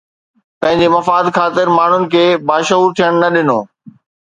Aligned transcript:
پنهنجي 0.61 0.87
مفاد 0.95 1.25
خاطر 1.35 1.67
ماڻهن 1.77 2.03
کي 2.15 2.25
باشعور 2.51 2.89
ٿيڻ 3.01 3.11
نه 3.23 3.29
ڏنو 3.39 3.59